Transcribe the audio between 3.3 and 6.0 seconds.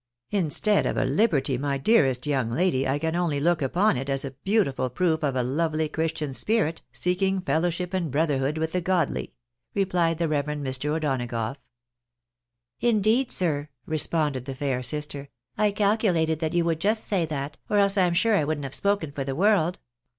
look upon it as a beautiful proof of a lovely